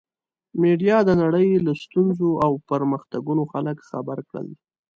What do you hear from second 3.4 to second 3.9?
خلک